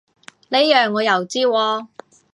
[0.49, 1.87] 呢樣我又知喎